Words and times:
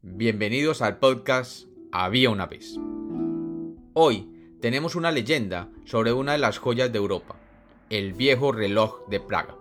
Bienvenidos 0.00 0.80
al 0.80 1.00
podcast 1.00 1.66
Había 1.90 2.30
una 2.30 2.46
vez. 2.46 2.76
Hoy 3.94 4.56
tenemos 4.60 4.94
una 4.94 5.10
leyenda 5.10 5.70
sobre 5.84 6.12
una 6.12 6.32
de 6.32 6.38
las 6.38 6.58
joyas 6.58 6.92
de 6.92 6.98
Europa, 6.98 7.34
el 7.90 8.12
viejo 8.12 8.52
reloj 8.52 9.08
de 9.08 9.18
Praga. 9.18 9.56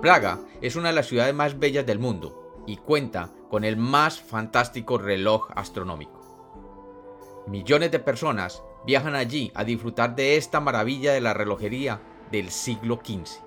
Praga 0.00 0.38
es 0.60 0.76
una 0.76 0.90
de 0.90 0.94
las 0.94 1.08
ciudades 1.08 1.34
más 1.34 1.58
bellas 1.58 1.84
del 1.84 1.98
mundo 1.98 2.62
y 2.68 2.76
cuenta 2.76 3.32
con 3.50 3.64
el 3.64 3.76
más 3.76 4.20
fantástico 4.20 4.96
reloj 4.96 5.48
astronómico. 5.56 7.44
Millones 7.48 7.90
de 7.90 7.98
personas 7.98 8.62
viajan 8.86 9.16
allí 9.16 9.50
a 9.56 9.64
disfrutar 9.64 10.14
de 10.14 10.36
esta 10.36 10.60
maravilla 10.60 11.12
de 11.12 11.20
la 11.20 11.34
relojería 11.34 12.00
del 12.30 12.50
siglo 12.50 13.00
XV. 13.04 13.42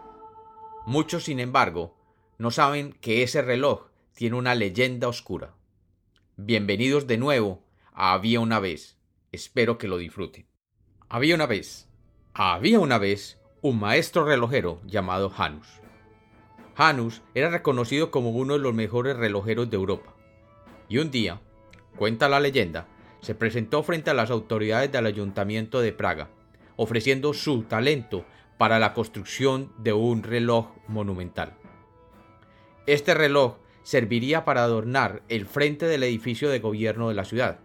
Muchos, 0.86 1.24
sin 1.24 1.40
embargo, 1.40 1.96
no 2.38 2.52
saben 2.52 2.92
que 3.00 3.24
ese 3.24 3.42
reloj 3.42 3.88
tiene 4.14 4.36
una 4.36 4.56
leyenda 4.56 5.08
oscura. 5.08 5.55
Bienvenidos 6.38 7.08
de 7.08 7.18
nuevo 7.18 7.64
a 7.94 8.12
Había 8.12 8.42
una 8.42 8.60
vez. 8.60 8.98
Espero 9.32 9.78
que 9.78 9.88
lo 9.88 9.98
disfruten. 9.98 10.46
Había 11.08 11.34
una 11.34 11.46
vez. 11.46 11.88
Había 12.34 12.82
una 12.82 12.98
vez 12.98 13.40
un 13.62 13.80
maestro 13.80 14.26
relojero 14.26 14.82
llamado 14.86 15.30
Janus. 15.30 15.80
Janus 16.76 17.22
era 17.36 17.50
reconocido 17.50 18.12
como 18.12 18.32
uno 18.32 18.56
de 18.56 18.60
los 18.60 18.74
mejores 18.74 19.16
relojeros 19.16 19.70
de 19.70 19.78
Europa. 19.78 20.14
Y 20.90 20.98
un 20.98 21.10
día, 21.10 21.40
cuenta 21.96 22.28
la 22.28 22.42
leyenda, 22.42 22.86
se 23.22 23.34
presentó 23.34 23.82
frente 23.82 24.10
a 24.10 24.14
las 24.14 24.30
autoridades 24.30 24.92
del 24.92 25.06
ayuntamiento 25.06 25.80
de 25.80 25.94
Praga, 25.94 26.28
ofreciendo 26.76 27.34
su 27.34 27.64
talento 27.64 28.26
para 28.58 28.78
la 28.78 28.94
construcción 28.94 29.72
de 29.78 29.94
un 29.94 30.22
reloj 30.22 30.68
monumental. 30.90 31.54
Este 32.88 33.14
reloj 33.14 33.56
serviría 33.86 34.46
para 34.46 34.64
adornar 34.64 35.22
el 35.30 35.46
frente 35.46 35.86
del 35.86 36.02
edificio 36.02 36.50
de 36.50 36.60
gobierno 36.60 37.08
de 37.08 37.14
la 37.14 37.24
ciudad, 37.24 37.60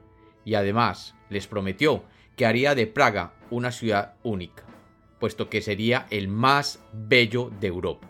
y 0.45 0.55
además 0.55 1.15
les 1.31 1.47
prometió 1.47 2.05
que 2.37 2.45
haría 2.45 2.75
de 2.75 2.87
Praga 2.87 3.33
una 3.51 3.73
ciudad 3.73 4.17
única, 4.23 4.65
puesto 5.19 5.49
que 5.49 5.63
sería 5.63 6.07
el 6.11 6.29
más 6.29 6.79
bello 6.93 7.51
de 7.59 7.69
Europa. 7.69 8.07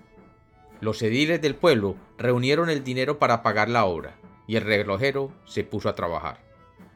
Los 0.81 1.01
ediles 1.03 1.41
del 1.41 1.55
pueblo 1.55 1.95
reunieron 2.19 2.69
el 2.69 2.83
dinero 2.83 3.21
para 3.21 3.45
pagar 3.45 3.69
la 3.69 3.85
obra, 3.85 4.17
y 4.49 4.57
el 4.57 4.65
relojero 4.65 5.33
se 5.45 5.63
puso 5.63 5.89
a 5.89 5.95
trabajar. 5.95 6.41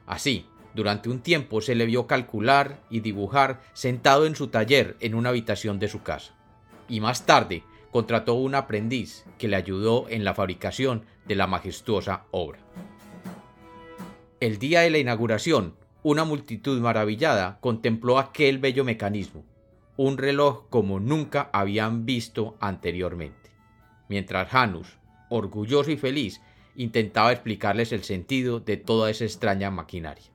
Así, 0.07 0.47
durante 0.75 1.09
un 1.09 1.21
tiempo 1.21 1.61
se 1.61 1.77
le 1.77 1.87
vio 1.87 2.09
calcular 2.09 2.81
y 2.91 2.99
dibujar 2.99 3.61
sentado 3.73 4.27
en 4.27 4.35
su 4.35 4.49
taller 4.49 4.97
en 4.99 5.15
una 5.15 5.29
habitación 5.29 5.79
de 5.79 5.87
su 5.87 6.03
casa. 6.03 6.35
Y 6.89 6.99
más 6.99 7.25
tarde 7.25 7.63
contrató 7.95 8.35
un 8.35 8.57
aprendiz 8.57 9.25
que 9.39 9.47
le 9.47 9.55
ayudó 9.55 10.09
en 10.09 10.25
la 10.25 10.35
fabricación 10.35 11.05
de 11.27 11.37
la 11.37 11.47
majestuosa 11.47 12.25
obra. 12.33 12.59
El 14.41 14.59
día 14.59 14.81
de 14.81 14.91
la 14.91 14.99
inauguración, 14.99 15.77
una 16.03 16.25
multitud 16.25 16.81
maravillada 16.81 17.61
contempló 17.61 18.19
aquel 18.19 18.59
bello 18.59 18.83
mecanismo, 18.83 19.45
un 19.97 20.19
reloj 20.19 20.65
como 20.71 20.99
nunca 20.99 21.51
habían 21.53 22.05
visto 22.05 22.57
anteriormente, 22.59 23.53
mientras 24.09 24.49
Janus, 24.49 24.99
orgulloso 25.31 25.93
y 25.93 25.97
feliz, 25.97 26.41
intentaba 26.75 27.31
explicarles 27.31 27.93
el 27.93 28.03
sentido 28.03 28.59
de 28.59 28.77
toda 28.77 29.09
esa 29.09 29.23
extraña 29.23 29.71
maquinaria. 29.71 30.33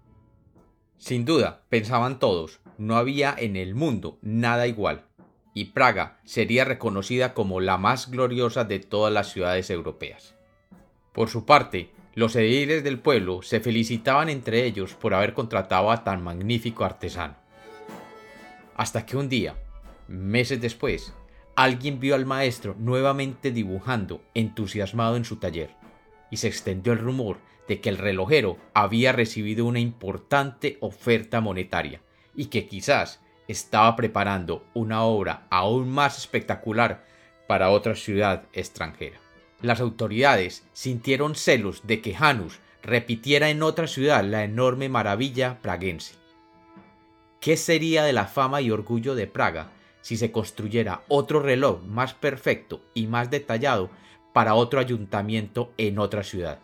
Sin 0.97 1.25
duda, 1.25 1.65
pensaban 1.67 2.19
todos, 2.19 2.61
no 2.77 2.95
había 2.95 3.35
en 3.37 3.57
el 3.57 3.75
mundo 3.75 4.17
nada 4.21 4.65
igual, 4.65 5.08
Praga 5.65 6.19
sería 6.23 6.65
reconocida 6.65 7.33
como 7.33 7.59
la 7.59 7.77
más 7.77 8.09
gloriosa 8.09 8.63
de 8.63 8.79
todas 8.79 9.13
las 9.13 9.31
ciudades 9.31 9.69
europeas. 9.69 10.35
Por 11.13 11.29
su 11.29 11.45
parte, 11.45 11.91
los 12.15 12.35
ediles 12.35 12.83
del 12.83 12.99
pueblo 12.99 13.41
se 13.41 13.59
felicitaban 13.59 14.29
entre 14.29 14.65
ellos 14.65 14.93
por 14.95 15.13
haber 15.13 15.33
contratado 15.33 15.91
a 15.91 16.03
tan 16.03 16.23
magnífico 16.23 16.83
artesano. 16.83 17.35
Hasta 18.75 19.05
que 19.05 19.17
un 19.17 19.29
día, 19.29 19.55
meses 20.07 20.61
después, 20.61 21.13
alguien 21.55 21.99
vio 21.99 22.15
al 22.15 22.25
maestro 22.25 22.75
nuevamente 22.77 23.51
dibujando 23.51 24.21
entusiasmado 24.33 25.17
en 25.17 25.25
su 25.25 25.37
taller, 25.37 25.71
y 26.31 26.37
se 26.37 26.47
extendió 26.47 26.93
el 26.93 26.99
rumor 26.99 27.37
de 27.67 27.81
que 27.81 27.89
el 27.89 27.97
relojero 27.97 28.57
había 28.73 29.11
recibido 29.11 29.65
una 29.65 29.79
importante 29.79 30.77
oferta 30.81 31.41
monetaria 31.41 32.01
y 32.35 32.45
que 32.45 32.67
quizás 32.67 33.21
estaba 33.49 33.95
preparando 33.95 34.63
una 34.75 35.01
obra 35.01 35.47
aún 35.49 35.89
más 35.89 36.19
espectacular 36.19 37.03
para 37.47 37.71
otra 37.71 37.95
ciudad 37.95 38.43
extranjera. 38.53 39.17
Las 39.63 39.81
autoridades 39.81 40.63
sintieron 40.73 41.33
celos 41.33 41.81
de 41.87 41.99
que 41.99 42.13
Janus 42.13 42.59
repitiera 42.83 43.49
en 43.49 43.63
otra 43.63 43.87
ciudad 43.87 44.23
la 44.23 44.43
enorme 44.43 44.87
maravilla 44.87 45.57
praguense. 45.63 46.13
¿Qué 47.41 47.57
sería 47.57 48.03
de 48.03 48.13
la 48.13 48.27
fama 48.27 48.61
y 48.61 48.69
orgullo 48.69 49.15
de 49.15 49.25
Praga 49.25 49.71
si 50.01 50.15
se 50.15 50.31
construyera 50.31 51.01
otro 51.07 51.39
reloj 51.39 51.81
más 51.81 52.13
perfecto 52.13 52.83
y 52.93 53.07
más 53.07 53.31
detallado 53.31 53.89
para 54.31 54.53
otro 54.53 54.79
ayuntamiento 54.79 55.73
en 55.77 55.97
otra 55.97 56.23
ciudad? 56.23 56.59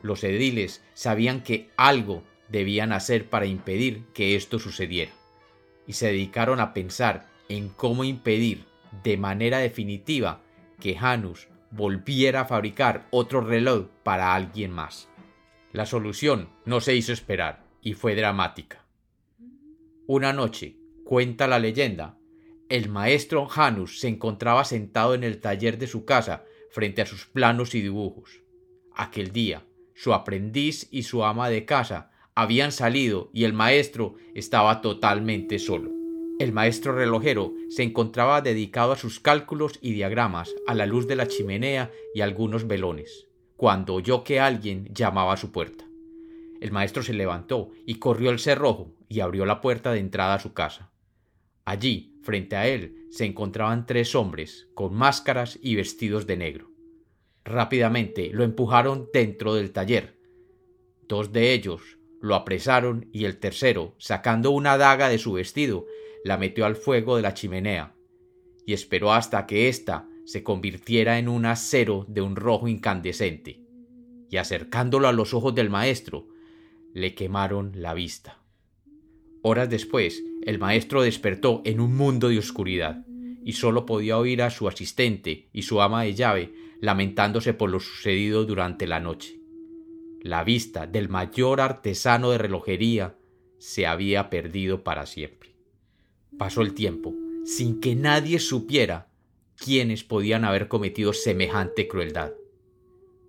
Los 0.00 0.22
ediles 0.22 0.80
sabían 0.94 1.42
que 1.42 1.70
algo 1.76 2.22
debían 2.48 2.92
hacer 2.92 3.28
para 3.28 3.46
impedir 3.46 4.04
que 4.14 4.36
esto 4.36 4.60
sucediera 4.60 5.17
y 5.88 5.94
se 5.94 6.06
dedicaron 6.06 6.60
a 6.60 6.72
pensar 6.72 7.26
en 7.48 7.70
cómo 7.70 8.04
impedir 8.04 8.66
de 9.02 9.16
manera 9.16 9.58
definitiva 9.58 10.42
que 10.78 10.94
Janus 10.94 11.48
volviera 11.70 12.42
a 12.42 12.44
fabricar 12.44 13.08
otro 13.10 13.40
reloj 13.40 13.88
para 14.04 14.34
alguien 14.34 14.70
más. 14.70 15.08
La 15.72 15.86
solución 15.86 16.50
no 16.64 16.80
se 16.80 16.94
hizo 16.94 17.12
esperar 17.12 17.64
y 17.82 17.94
fue 17.94 18.14
dramática. 18.14 18.84
Una 20.06 20.32
noche, 20.32 20.76
cuenta 21.04 21.46
la 21.46 21.58
leyenda, 21.58 22.16
el 22.68 22.90
maestro 22.90 23.46
Janus 23.46 23.98
se 24.00 24.08
encontraba 24.08 24.64
sentado 24.64 25.14
en 25.14 25.24
el 25.24 25.40
taller 25.40 25.78
de 25.78 25.86
su 25.86 26.04
casa 26.04 26.44
frente 26.70 27.00
a 27.00 27.06
sus 27.06 27.26
planos 27.26 27.74
y 27.74 27.80
dibujos. 27.80 28.42
Aquel 28.94 29.32
día, 29.32 29.64
su 29.94 30.12
aprendiz 30.12 30.86
y 30.90 31.04
su 31.04 31.24
ama 31.24 31.48
de 31.48 31.64
casa 31.64 32.10
habían 32.38 32.70
salido 32.70 33.30
y 33.32 33.42
el 33.42 33.52
maestro 33.52 34.14
estaba 34.32 34.80
totalmente 34.80 35.58
solo. 35.58 35.90
El 36.38 36.52
maestro 36.52 36.92
relojero 36.92 37.52
se 37.68 37.82
encontraba 37.82 38.42
dedicado 38.42 38.92
a 38.92 38.96
sus 38.96 39.18
cálculos 39.18 39.80
y 39.82 39.90
diagramas 39.90 40.54
a 40.68 40.74
la 40.74 40.86
luz 40.86 41.08
de 41.08 41.16
la 41.16 41.26
chimenea 41.26 41.90
y 42.14 42.20
algunos 42.20 42.68
velones, 42.68 43.26
cuando 43.56 43.94
oyó 43.94 44.22
que 44.22 44.38
alguien 44.38 44.88
llamaba 44.94 45.32
a 45.32 45.36
su 45.36 45.50
puerta. 45.50 45.84
El 46.60 46.70
maestro 46.70 47.02
se 47.02 47.12
levantó 47.12 47.72
y 47.84 47.96
corrió 47.96 48.30
el 48.30 48.38
cerrojo 48.38 48.94
y 49.08 49.18
abrió 49.18 49.44
la 49.44 49.60
puerta 49.60 49.90
de 49.90 49.98
entrada 49.98 50.34
a 50.34 50.40
su 50.40 50.52
casa. 50.52 50.92
Allí, 51.64 52.20
frente 52.22 52.54
a 52.54 52.68
él, 52.68 53.08
se 53.10 53.24
encontraban 53.24 53.84
tres 53.84 54.14
hombres 54.14 54.68
con 54.74 54.94
máscaras 54.94 55.58
y 55.60 55.74
vestidos 55.74 56.24
de 56.28 56.36
negro. 56.36 56.70
Rápidamente 57.44 58.30
lo 58.32 58.44
empujaron 58.44 59.08
dentro 59.12 59.54
del 59.54 59.72
taller. 59.72 60.20
Dos 61.08 61.32
de 61.32 61.52
ellos 61.52 61.97
lo 62.20 62.34
apresaron 62.34 63.08
y 63.12 63.24
el 63.24 63.38
tercero, 63.38 63.94
sacando 63.98 64.50
una 64.50 64.76
daga 64.76 65.08
de 65.08 65.18
su 65.18 65.32
vestido, 65.32 65.86
la 66.24 66.36
metió 66.36 66.66
al 66.66 66.76
fuego 66.76 67.16
de 67.16 67.22
la 67.22 67.34
chimenea 67.34 67.94
y 68.66 68.74
esperó 68.74 69.12
hasta 69.12 69.46
que 69.46 69.68
ésta 69.68 70.06
se 70.26 70.42
convirtiera 70.42 71.18
en 71.18 71.28
un 71.28 71.46
acero 71.46 72.04
de 72.06 72.20
un 72.20 72.36
rojo 72.36 72.68
incandescente, 72.68 73.62
y 74.28 74.36
acercándolo 74.36 75.08
a 75.08 75.12
los 75.12 75.32
ojos 75.32 75.54
del 75.54 75.70
maestro, 75.70 76.28
le 76.92 77.14
quemaron 77.14 77.72
la 77.76 77.94
vista. 77.94 78.42
Horas 79.40 79.70
después, 79.70 80.22
el 80.42 80.58
maestro 80.58 81.00
despertó 81.00 81.62
en 81.64 81.80
un 81.80 81.96
mundo 81.96 82.28
de 82.28 82.38
oscuridad, 82.38 83.06
y 83.42 83.52
sólo 83.52 83.86
podía 83.86 84.18
oír 84.18 84.42
a 84.42 84.50
su 84.50 84.68
asistente 84.68 85.48
y 85.54 85.62
su 85.62 85.80
ama 85.80 86.02
de 86.02 86.14
llave 86.14 86.52
lamentándose 86.82 87.54
por 87.54 87.70
lo 87.70 87.80
sucedido 87.80 88.44
durante 88.44 88.86
la 88.86 89.00
noche. 89.00 89.37
La 90.22 90.42
vista 90.42 90.86
del 90.86 91.08
mayor 91.08 91.60
artesano 91.60 92.30
de 92.30 92.38
relojería 92.38 93.16
se 93.58 93.86
había 93.86 94.30
perdido 94.30 94.82
para 94.82 95.06
siempre. 95.06 95.54
Pasó 96.36 96.62
el 96.62 96.74
tiempo 96.74 97.14
sin 97.44 97.80
que 97.80 97.94
nadie 97.94 98.40
supiera 98.40 99.08
quiénes 99.56 100.04
podían 100.04 100.44
haber 100.44 100.68
cometido 100.68 101.12
semejante 101.12 101.88
crueldad. 101.88 102.32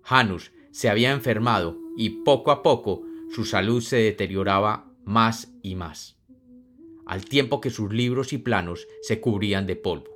Janus 0.02 0.52
se 0.72 0.88
había 0.88 1.12
enfermado 1.12 1.78
y 1.96 2.10
poco 2.24 2.50
a 2.50 2.62
poco 2.62 3.02
su 3.30 3.44
salud 3.44 3.80
se 3.80 3.96
deterioraba 3.96 4.92
más 5.04 5.52
y 5.62 5.76
más, 5.76 6.18
al 7.06 7.24
tiempo 7.24 7.60
que 7.60 7.70
sus 7.70 7.92
libros 7.92 8.32
y 8.32 8.38
planos 8.38 8.86
se 9.02 9.20
cubrían 9.20 9.66
de 9.66 9.76
polvo. 9.76 10.10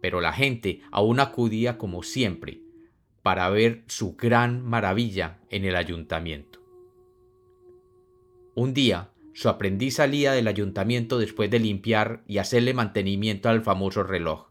Pero 0.00 0.20
la 0.20 0.32
gente 0.32 0.80
aún 0.90 1.20
acudía 1.20 1.78
como 1.78 2.02
siempre 2.02 2.62
para 3.22 3.48
ver 3.50 3.84
su 3.86 4.16
gran 4.16 4.64
maravilla 4.64 5.38
en 5.50 5.64
el 5.64 5.76
ayuntamiento. 5.76 6.60
Un 8.54 8.74
día, 8.74 9.10
su 9.32 9.48
aprendiz 9.48 9.94
salía 9.94 10.32
del 10.32 10.46
ayuntamiento 10.46 11.18
después 11.18 11.50
de 11.50 11.58
limpiar 11.58 12.22
y 12.26 12.38
hacerle 12.38 12.74
mantenimiento 12.74 13.48
al 13.48 13.62
famoso 13.62 14.02
reloj, 14.02 14.48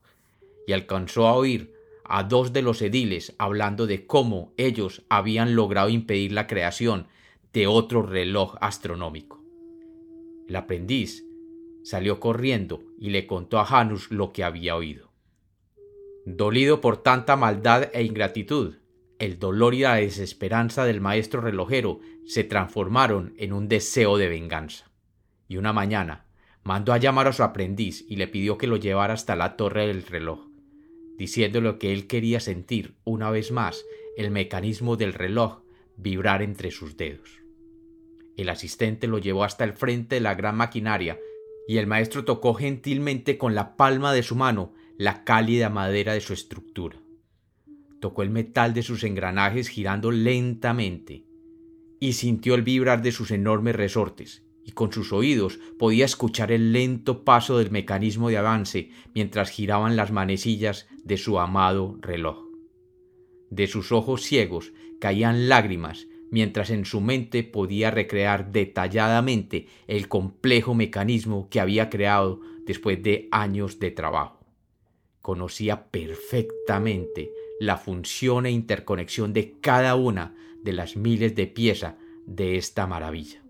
y 0.65 0.73
alcanzó 0.73 1.27
a 1.27 1.33
oír 1.33 1.73
a 2.03 2.23
dos 2.23 2.51
de 2.51 2.61
los 2.61 2.81
ediles 2.81 3.35
hablando 3.37 3.87
de 3.87 4.05
cómo 4.05 4.53
ellos 4.57 5.03
habían 5.09 5.55
logrado 5.55 5.89
impedir 5.89 6.31
la 6.31 6.47
creación 6.47 7.07
de 7.53 7.67
otro 7.67 8.01
reloj 8.01 8.55
astronómico. 8.59 9.43
El 10.47 10.55
aprendiz 10.55 11.23
salió 11.83 12.19
corriendo 12.19 12.83
y 12.99 13.09
le 13.11 13.27
contó 13.27 13.59
a 13.59 13.65
Janus 13.65 14.11
lo 14.11 14.33
que 14.33 14.43
había 14.43 14.75
oído. 14.75 15.10
Dolido 16.25 16.81
por 16.81 16.97
tanta 17.01 17.35
maldad 17.35 17.89
e 17.93 18.03
ingratitud, 18.03 18.75
el 19.17 19.39
dolor 19.39 19.73
y 19.73 19.79
la 19.81 19.95
desesperanza 19.95 20.85
del 20.85 21.01
maestro 21.01 21.41
relojero 21.41 21.99
se 22.25 22.43
transformaron 22.43 23.33
en 23.37 23.53
un 23.53 23.67
deseo 23.67 24.17
de 24.17 24.29
venganza. 24.29 24.91
Y 25.47 25.57
una 25.57 25.73
mañana 25.73 26.25
mandó 26.63 26.93
a 26.93 26.97
llamar 26.97 27.27
a 27.27 27.33
su 27.33 27.43
aprendiz 27.43 28.05
y 28.07 28.15
le 28.17 28.27
pidió 28.27 28.57
que 28.57 28.67
lo 28.67 28.77
llevara 28.77 29.13
hasta 29.13 29.35
la 29.35 29.57
torre 29.57 29.87
del 29.87 30.03
reloj, 30.03 30.47
diciéndole 31.17 31.77
que 31.77 31.91
él 31.91 32.07
quería 32.07 32.39
sentir 32.39 32.95
una 33.03 33.31
vez 33.31 33.51
más 33.51 33.83
el 34.15 34.31
mecanismo 34.31 34.97
del 34.97 35.13
reloj 35.13 35.61
vibrar 35.97 36.41
entre 36.41 36.71
sus 36.71 36.97
dedos. 36.97 37.41
El 38.37 38.49
asistente 38.49 39.07
lo 39.07 39.17
llevó 39.17 39.43
hasta 39.43 39.63
el 39.63 39.73
frente 39.73 40.15
de 40.15 40.21
la 40.21 40.35
gran 40.35 40.55
maquinaria 40.55 41.19
y 41.67 41.77
el 41.77 41.87
maestro 41.87 42.25
tocó 42.25 42.53
gentilmente 42.53 43.37
con 43.37 43.55
la 43.55 43.75
palma 43.75 44.13
de 44.13 44.23
su 44.23 44.35
mano 44.35 44.73
la 45.01 45.23
cálida 45.23 45.71
madera 45.71 46.13
de 46.13 46.21
su 46.21 46.31
estructura. 46.31 47.01
Tocó 47.99 48.21
el 48.21 48.29
metal 48.29 48.75
de 48.75 48.83
sus 48.83 49.03
engranajes 49.03 49.67
girando 49.67 50.11
lentamente 50.11 51.25
y 51.99 52.13
sintió 52.13 52.53
el 52.53 52.61
vibrar 52.61 53.01
de 53.01 53.11
sus 53.11 53.31
enormes 53.31 53.75
resortes, 53.75 54.43
y 54.63 54.73
con 54.73 54.93
sus 54.93 55.11
oídos 55.11 55.57
podía 55.79 56.05
escuchar 56.05 56.51
el 56.51 56.71
lento 56.71 57.23
paso 57.23 57.57
del 57.57 57.71
mecanismo 57.71 58.29
de 58.29 58.37
avance 58.37 58.91
mientras 59.15 59.49
giraban 59.49 59.95
las 59.95 60.11
manecillas 60.11 60.87
de 61.03 61.17
su 61.17 61.39
amado 61.39 61.97
reloj. 61.99 62.45
De 63.49 63.65
sus 63.65 63.91
ojos 63.91 64.21
ciegos 64.21 64.71
caían 64.99 65.49
lágrimas 65.49 66.05
mientras 66.29 66.69
en 66.69 66.85
su 66.85 67.01
mente 67.01 67.41
podía 67.41 67.89
recrear 67.89 68.51
detalladamente 68.51 69.65
el 69.87 70.07
complejo 70.07 70.75
mecanismo 70.75 71.49
que 71.49 71.59
había 71.59 71.89
creado 71.89 72.39
después 72.67 73.01
de 73.01 73.29
años 73.31 73.79
de 73.79 73.89
trabajo 73.89 74.40
conocía 75.21 75.85
perfectamente 75.91 77.31
la 77.59 77.77
función 77.77 78.45
e 78.45 78.51
interconexión 78.51 79.33
de 79.33 79.59
cada 79.61 79.95
una 79.95 80.35
de 80.63 80.73
las 80.73 80.95
miles 80.95 81.35
de 81.35 81.47
piezas 81.47 81.95
de 82.25 82.57
esta 82.57 82.87
maravilla. 82.87 83.43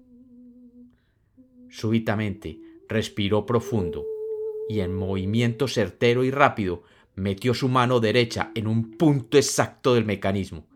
Súbitamente 1.70 2.60
respiró 2.90 3.46
profundo 3.46 4.06
y 4.68 4.82
en 4.82 4.94
movimiento 4.94 5.68
certero 5.68 6.24
y 6.24 6.32
rápido 6.32 6.84
metió 7.16 7.54
su 7.54 7.70
mano 7.70 8.00
derecha 8.00 8.52
en 8.56 8.68
un 8.68 8.98
punto 8.98 9.38
exacto 9.38 9.94
del 9.94 10.06
mecanismo 10.06 10.68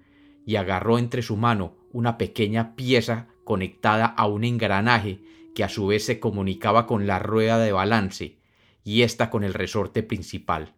y 0.46 0.56
agarró 0.56 0.98
entre 0.98 1.22
su 1.22 1.36
mano 1.36 1.76
una 1.92 2.18
pequeña 2.18 2.76
pieza 2.76 3.28
conectada 3.44 4.06
a 4.06 4.28
un 4.28 4.44
engranaje 4.44 5.20
que 5.54 5.64
a 5.64 5.70
su 5.70 5.88
vez 5.88 6.06
se 6.06 6.20
comunicaba 6.20 6.88
con 6.88 7.08
la 7.08 7.20
rueda 7.20 7.60
de 7.60 7.72
balance 7.72 8.38
y 8.84 9.02
ésta 9.02 9.30
con 9.30 9.44
el 9.44 9.54
resorte 9.54 10.04
principal 10.04 10.74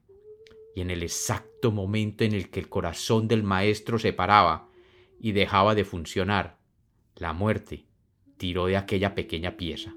y 0.77 0.81
en 0.81 0.91
el 0.91 1.01
exacto 1.01 1.71
momento 1.71 2.23
en 2.23 2.33
el 2.33 2.51
que 2.51 2.59
el 2.59 2.69
corazón 2.69 3.27
del 3.27 3.41
maestro 3.41 3.97
se 3.97 4.13
paraba 4.13 4.69
y 5.19 5.31
dejaba 5.31 5.73
de 5.73 5.83
funcionar, 5.83 6.59
la 7.15 7.33
muerte 7.33 7.87
tiró 8.37 8.67
de 8.67 8.77
aquella 8.77 9.15
pequeña 9.15 9.57
pieza 9.57 9.95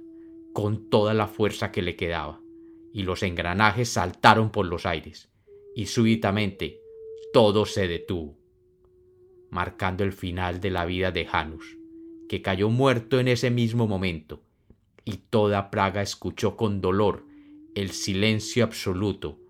con 0.55 0.89
toda 0.89 1.13
la 1.13 1.27
fuerza 1.27 1.71
que 1.71 1.83
le 1.83 1.97
quedaba, 1.97 2.41
y 2.95 3.03
los 3.03 3.23
engranajes 3.23 3.91
saltaron 3.91 4.49
por 4.49 4.65
los 4.65 4.87
aires, 4.87 5.29
y 5.77 5.85
súbitamente 5.85 6.81
todo 7.35 7.67
se 7.67 7.87
detuvo, 7.87 8.39
marcando 9.51 10.03
el 10.03 10.15
final 10.15 10.63
de 10.63 10.71
la 10.71 10.87
vida 10.87 11.13
de 11.13 11.27
Janus, 11.27 11.77
que 12.27 12.41
cayó 12.41 12.71
muerto 12.71 13.21
en 13.21 13.29
ese 13.29 13.51
mismo 13.51 13.87
momento, 13.87 14.41
y 15.05 15.19
toda 15.29 15.71
Praga 15.71 16.01
escuchó 16.01 16.57
con 16.57 16.81
dolor 16.81 17.27
el 17.75 17.91
silencio 17.91 18.65
absoluto 18.65 19.41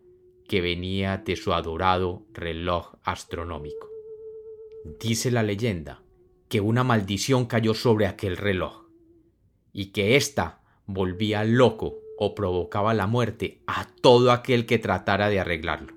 que 0.51 0.61
venía 0.61 1.19
de 1.19 1.37
su 1.37 1.53
adorado 1.53 2.27
reloj 2.35 2.97
astronómico. 3.05 3.89
Dice 4.99 5.31
la 5.31 5.45
leyenda 5.45 6.03
que 6.49 6.61
una 6.61 6.83
maldición 6.83 7.47
cayó 7.47 7.73
sobre 7.73 8.09
aquel 8.09 8.37
reloj 8.37 8.89
y 9.73 9.93
que 9.93 10.17
ésta 10.17 10.65
volvía 10.87 11.45
loco 11.45 12.01
o 12.19 12.35
provocaba 12.35 12.95
la 12.95 13.07
muerte 13.07 13.63
a 13.69 13.87
todo 14.03 14.33
aquel 14.33 14.67
que 14.67 14.81
tratara 14.81 15.29
de 15.29 15.39
arreglarlo. 15.39 15.95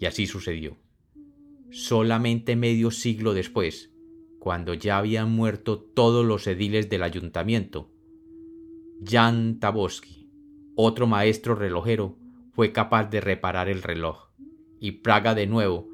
Y 0.00 0.06
así 0.06 0.26
sucedió. 0.26 0.76
Solamente 1.70 2.56
medio 2.56 2.90
siglo 2.90 3.32
después, 3.32 3.92
cuando 4.40 4.74
ya 4.74 4.98
habían 4.98 5.30
muerto 5.30 5.78
todos 5.78 6.26
los 6.26 6.48
ediles 6.48 6.90
del 6.90 7.04
ayuntamiento, 7.04 7.92
Jan 9.04 9.60
Taboski, 9.60 10.28
otro 10.74 11.06
maestro 11.06 11.54
relojero, 11.54 12.18
fue 12.58 12.72
capaz 12.72 13.04
de 13.04 13.20
reparar 13.20 13.68
el 13.68 13.84
reloj, 13.84 14.30
y 14.80 14.90
Praga 14.90 15.36
de 15.36 15.46
nuevo 15.46 15.88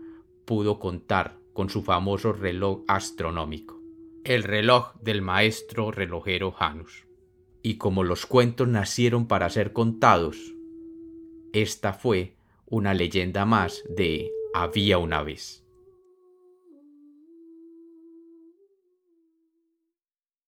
pudo 0.47 0.79
contar 0.79 1.37
con 1.53 1.69
su 1.69 1.83
famoso 1.83 2.33
reloj 2.33 2.85
astronómico, 2.89 3.79
el 4.25 4.45
reloj 4.45 4.95
del 5.03 5.21
maestro 5.21 5.91
relojero 5.91 6.53
Janus. 6.53 7.07
Y 7.61 7.77
como 7.77 8.03
los 8.03 8.25
cuentos 8.25 8.67
nacieron 8.67 9.27
para 9.27 9.51
ser 9.51 9.75
contados, 9.75 10.55
esta 11.53 11.93
fue 11.93 12.39
una 12.65 12.95
leyenda 12.95 13.45
más 13.45 13.85
de 13.91 14.31
Había 14.55 14.97
una 14.97 15.23
vez. 15.23 15.64